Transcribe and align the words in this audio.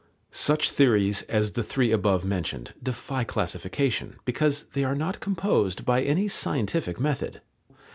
Such 0.31 0.71
theories 0.71 1.21
as 1.29 1.51
the 1.51 1.61
three 1.61 1.91
above 1.91 2.25
mentioned 2.25 2.73
defy 2.81 3.23
classification, 3.23 4.15
because 4.25 4.63
they 4.73 4.83
are 4.83 4.95
not 4.95 5.19
composed 5.19 5.85
by 5.85 6.01
any 6.01 6.27
scientific 6.27 6.99
method. 6.99 7.39